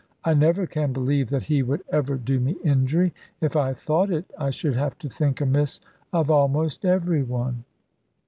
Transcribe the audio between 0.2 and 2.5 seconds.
I never can believe that he would ever do